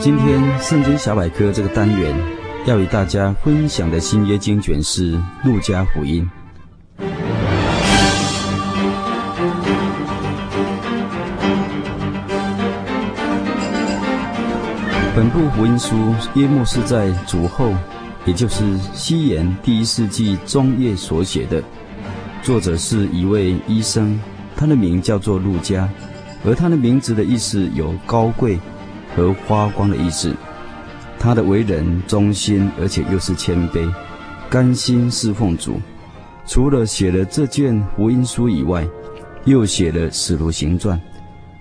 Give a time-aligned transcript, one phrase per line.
[0.00, 2.16] 今天《圣经小百科》这个单元
[2.64, 5.14] 要与大家分享的新约经卷是
[5.44, 6.26] 《路加福音》。
[15.14, 17.70] 本部福音书约莫是在主后，
[18.24, 18.64] 也就是
[18.94, 21.62] 西元第一世纪中叶所写的。
[22.42, 24.18] 作者是一位医生，
[24.56, 25.86] 他的名叫做路加，
[26.42, 28.58] 而他的名字的意思有高贵。
[29.14, 30.34] 和发光的意思，
[31.18, 33.92] 他的为人忠心，而且又是谦卑，
[34.48, 35.80] 甘心侍奉主。
[36.46, 38.86] 除了写了这卷福音书以外，
[39.44, 41.00] 又写了使徒行传。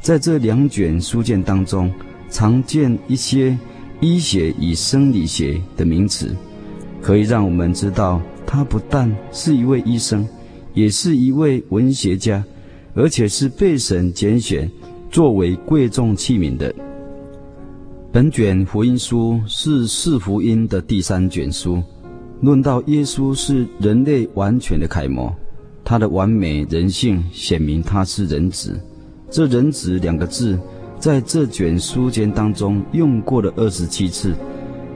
[0.00, 1.92] 在这两卷书卷当中，
[2.30, 3.56] 常见一些
[4.00, 6.36] 医学与生理学的名词，
[7.02, 10.28] 可以让我们知道他不但是一位医生，
[10.74, 12.44] 也是一位文学家，
[12.94, 14.70] 而且是被神拣选
[15.10, 16.72] 作为贵重器皿的。
[18.16, 21.82] 本卷福音书是四福音的第三卷书，
[22.40, 25.30] 论到耶稣是人类完全的楷模，
[25.84, 28.80] 他的完美人性显明他是人子。
[29.30, 30.58] 这“人子”两个字
[30.98, 34.34] 在这卷书间当中用过了二十七次，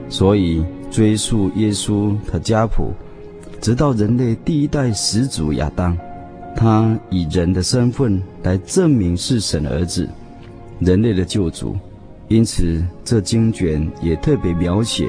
[0.09, 2.91] 所以追溯耶稣的家谱，
[3.61, 5.95] 直到人类第一代始祖亚当，
[6.55, 10.09] 他以人的身份来证明是神的儿子，
[10.79, 11.77] 人类的救主。
[12.31, 15.05] 因此，这经卷也特别描写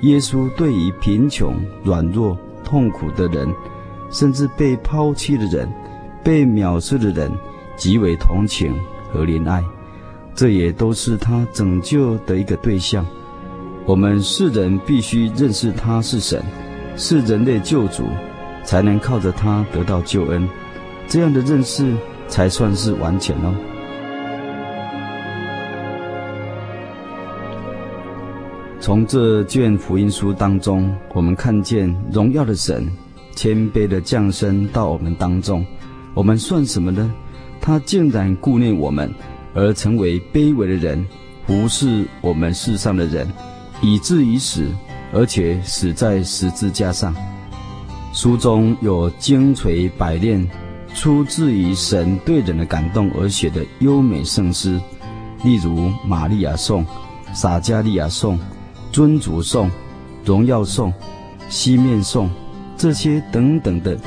[0.00, 1.54] 耶稣对于贫穷、
[1.84, 3.48] 软弱、痛苦的人，
[4.10, 5.72] 甚至被抛弃的人、
[6.24, 7.30] 被藐视的人，
[7.76, 8.74] 极为同情
[9.12, 9.62] 和怜爱。
[10.34, 13.06] 这也都是他拯救的一个对象。
[13.86, 16.42] 我们世人必须认识他是神，
[16.96, 18.02] 是人类救主，
[18.64, 20.48] 才能靠着他得到救恩。
[21.06, 21.94] 这样的认识
[22.26, 23.54] 才算是完全哦。
[28.84, 32.86] 从这卷福音书当中，我们看见荣耀的神
[33.34, 35.64] 谦卑的降生到我们当中。
[36.12, 37.10] 我们算什么呢？
[37.62, 39.10] 他竟然顾念我们，
[39.54, 41.02] 而成为卑微的人，
[41.46, 43.26] 服侍我们世上的人，
[43.80, 44.68] 以至于死，
[45.14, 47.16] 而且死在十字架上。
[48.12, 50.46] 书中有精粹百炼，
[50.94, 54.78] 出自于神对人的感动而写的优美圣诗，
[55.42, 56.84] 例如玛利亚颂、
[57.32, 58.38] 撒迦利亚颂。
[58.94, 59.68] 尊主颂、
[60.24, 60.94] 荣耀颂、
[61.48, 62.30] 西面颂，
[62.76, 63.98] 这些等等的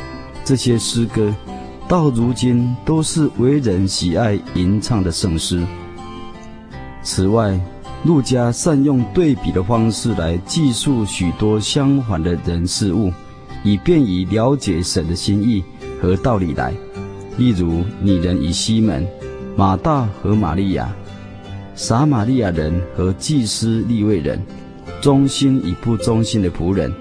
[0.45, 1.35] 这些诗歌，
[1.89, 5.61] 到如今都是为人喜爱吟唱的圣诗。
[7.03, 7.59] 此外，
[8.05, 13.11] 陆家善用对比的方式来记述许多相反的人事物，
[13.65, 15.61] 以便于了解神的心意
[16.01, 16.73] 和道理来。
[17.37, 19.05] 例如，女人与西门、
[19.57, 20.89] 马大和玛利亚、
[21.75, 24.41] 撒玛利亚人和祭司利未人。
[24.99, 26.91] 忠心与不忠心的仆人，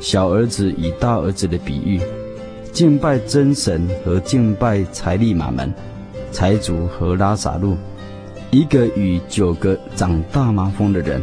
[0.00, 2.00] 小儿子与大儿子的比喻，
[2.72, 5.72] 敬拜真神和敬拜财利马门，
[6.32, 7.76] 财主和拉撒路，
[8.50, 11.22] 一个与九个长大麻风的人，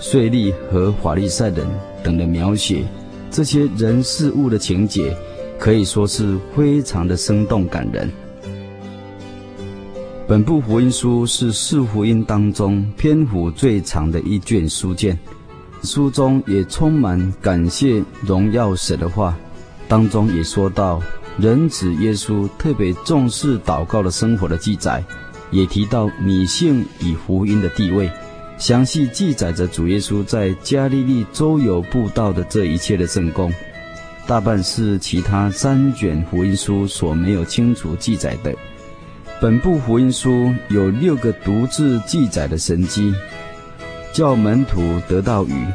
[0.00, 1.66] 税吏和法利赛人
[2.02, 2.84] 等的描写，
[3.30, 5.16] 这些人事物的情节，
[5.58, 8.10] 可以说是非常的生动感人。
[10.26, 15.16] 本部福音书是四福音当中篇幅最长的一卷书卷。
[15.82, 19.36] 书中也充满感谢荣耀神的话，
[19.86, 21.00] 当中也说到
[21.38, 25.02] 人子耶稣特别重视祷告的生活的记载，
[25.50, 28.10] 也提到女性与福音的地位，
[28.58, 33.52] 详细记载着主耶稣在加利利周游布道的这一切的圣功，
[34.26, 38.54] 大半是其他三卷福音书所没有清楚记载的。
[39.40, 43.14] 本部福音书有六个独自记载的神迹。
[44.12, 45.66] 叫门徒得到鱼，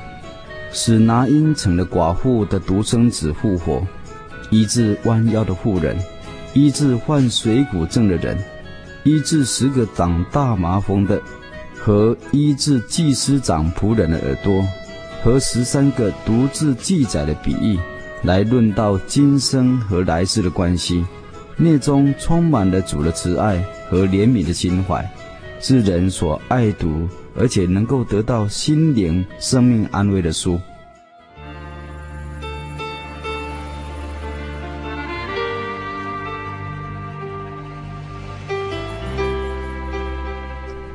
[0.71, 3.85] 使拿因城的寡妇的独生子复活，
[4.49, 5.97] 医治弯腰的妇人，
[6.53, 8.37] 医治患水谷症的人，
[9.03, 11.21] 医治十个长大麻风的，
[11.77, 14.63] 和医治祭司长仆人的耳朵，
[15.23, 17.77] 和十三个独自记载的比喻，
[18.23, 21.05] 来论到今生和来世的关系，
[21.55, 25.09] 内中充满了主的慈爱和怜悯的心怀，
[25.59, 30.59] 是人所爱读，而且能够得到心灵生命安慰的书。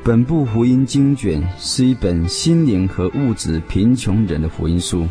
[0.05, 5.07] 本部福音经卷是一本心灵和物质贫穷人的福音书，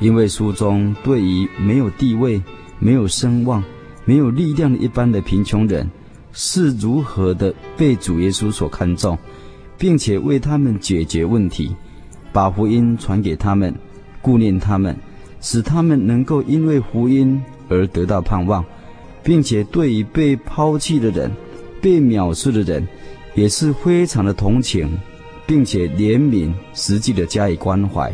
[0.00, 2.42] 因为书中对于没有地位、
[2.80, 3.62] 没有声望、
[4.04, 5.88] 没有力量的一般的贫穷人，
[6.32, 9.16] 是如何的被主耶稣所看重，
[9.80, 11.74] 并且为他们解决问题，
[12.32, 13.74] 把福音传给他们，
[14.20, 14.94] 顾念他们，
[15.40, 18.62] 使他们能够因为福音而得到盼望，
[19.22, 21.30] 并且对于被抛弃的人、
[21.80, 22.86] 被藐视的人。
[23.36, 24.90] 也是非常的同情，
[25.46, 28.12] 并且怜悯，实际的加以关怀，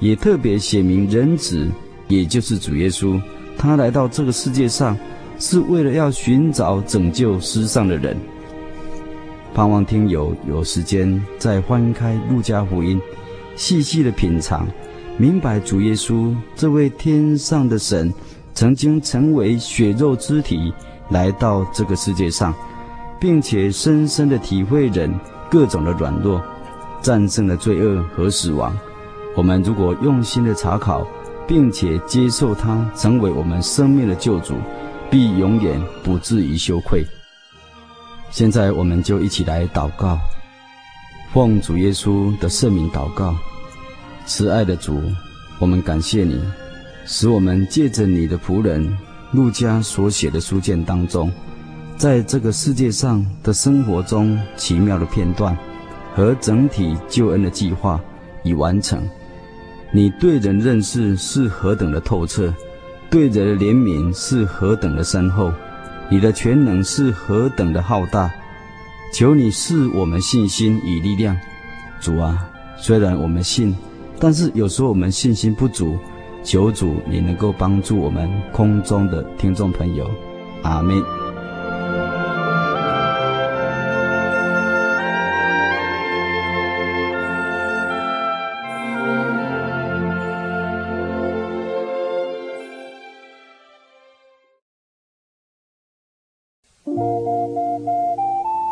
[0.00, 1.68] 也特别写明人子，
[2.08, 3.20] 也就是主耶稣，
[3.58, 4.96] 他来到这个世界上，
[5.38, 8.16] 是为了要寻找拯救世上的人。
[9.54, 13.00] 盼望听友有时间再翻开路加福音，
[13.54, 14.66] 细细的品尝，
[15.16, 18.12] 明白主耶稣这位天上的神，
[18.52, 20.74] 曾经成为血肉之体
[21.08, 22.52] 来到这个世界上。
[23.20, 25.10] 并且深深的体会人
[25.50, 26.42] 各种的软弱，
[27.00, 28.76] 战胜了罪恶和死亡。
[29.34, 31.06] 我们如果用心的查考，
[31.46, 34.56] 并且接受他成为我们生命的救主，
[35.10, 37.02] 必永远不至于羞愧。
[38.34, 40.18] 现在，我们就一起来祷告，
[41.32, 43.32] 奉主耶稣的圣名祷告。
[44.26, 45.00] 慈爱的主，
[45.60, 46.42] 我们感谢你，
[47.06, 48.98] 使我们借着你的仆人
[49.30, 51.30] 路加所写的书卷当中。
[51.96, 55.56] 在这个世界上的生活中，奇妙的片段
[56.12, 58.00] 和整体救恩的计划
[58.42, 59.00] 已完成。
[59.92, 62.52] 你对人认识是何等的透彻，
[63.08, 65.52] 对人的怜悯是何等的深厚，
[66.10, 68.30] 你的全能是何等的浩大。
[69.12, 71.36] 求你赐我们信心与力量，
[72.00, 72.48] 主啊！
[72.76, 73.74] 虽然我们信，
[74.18, 75.96] 但是有时候我们信心不足。
[76.42, 80.10] 求主你能够帮助我们空中的听众朋友。
[80.62, 81.23] 阿门。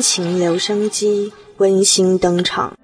[0.00, 2.76] 情留声机温馨登场。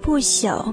[0.00, 0.72] 不朽。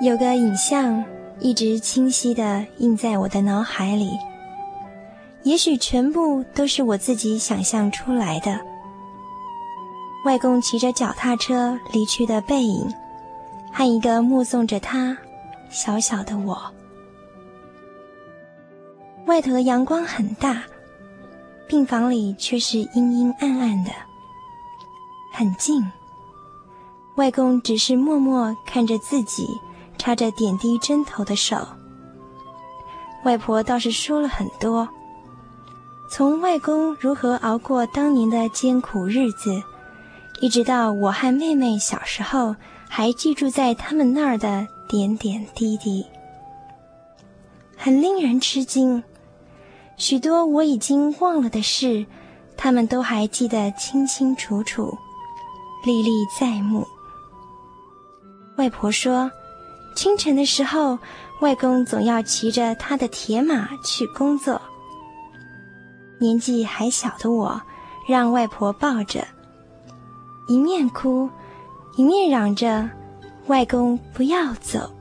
[0.00, 1.04] 有个影像
[1.38, 4.10] 一直清晰的印在我的脑海里，
[5.42, 8.60] 也许全部都是我自己想象出来的。
[10.24, 12.92] 外公骑着脚踏车离去的背影，
[13.72, 15.16] 和一个目送着他
[15.68, 16.56] 小小的我。
[19.26, 20.62] 外头的阳光很大，
[21.68, 23.90] 病房里却是阴阴暗暗的，
[25.32, 25.82] 很静。
[27.16, 29.46] 外公只是默默看着自己
[29.98, 31.56] 插着点滴针头的手。
[33.24, 34.88] 外婆倒是说了很多，
[36.10, 39.62] 从外公如何熬过当年的艰苦日子，
[40.40, 42.56] 一直到我和妹妹小时候
[42.88, 46.04] 还寄住在他们那儿的点点滴滴，
[47.76, 49.02] 很令人吃惊。
[50.02, 52.04] 许多我已经忘了的事，
[52.56, 54.98] 他们都还记得清清楚楚，
[55.84, 56.84] 历历在目。
[58.56, 59.30] 外婆说，
[59.94, 60.98] 清晨的时候，
[61.40, 64.60] 外公总要骑着他的铁马去工作。
[66.18, 67.62] 年纪还小的我，
[68.08, 69.24] 让外婆抱着，
[70.48, 71.30] 一面哭，
[71.96, 72.90] 一面嚷着
[73.46, 74.92] ：“外公不要走。”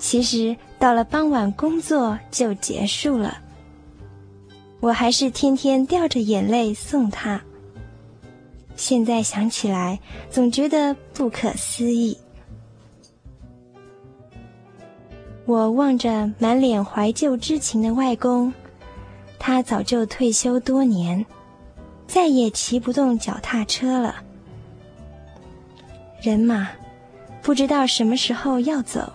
[0.00, 3.36] 其实到了傍晚，工作就结束了。
[4.80, 7.40] 我还是天天掉着眼泪送他。
[8.76, 12.16] 现在想起来，总觉得不可思议。
[15.44, 18.52] 我望着满脸怀旧之情的外公，
[19.38, 21.26] 他早就退休多年，
[22.06, 24.16] 再也骑不动脚踏车了。
[26.22, 26.70] 人嘛，
[27.42, 29.12] 不知道什么时候要走，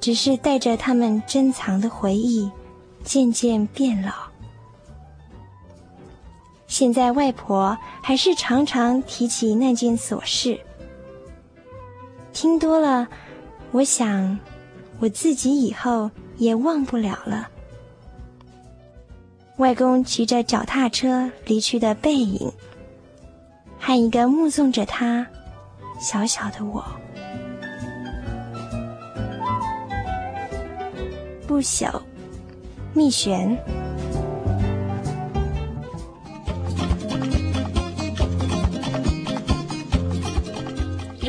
[0.00, 2.50] 只是带着他们珍藏的回忆，
[3.04, 4.29] 渐渐变老。
[6.70, 10.56] 现在外婆还是常常提起那件琐事，
[12.32, 13.08] 听多了，
[13.72, 14.38] 我想
[15.00, 17.48] 我自己以后也忘不了了。
[19.56, 22.52] 外公骑着脚踏车离去的背影，
[23.76, 25.26] 和一个目送着他
[26.00, 26.84] 小小的我。
[31.48, 32.00] 不朽，
[32.94, 33.58] 秘玄。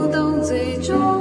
[0.00, 1.19] 不懂最终。